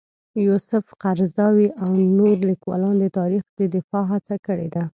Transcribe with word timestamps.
یوسف 0.47 0.85
قرضاوي 1.03 1.67
او 1.83 1.91
نور 2.17 2.37
لیکوالان 2.49 2.95
د 2.99 3.05
تاریخ 3.17 3.43
د 3.57 3.61
دفاع 3.75 4.03
هڅه 4.11 4.35
کړې 4.45 4.67
ده. 4.75 4.83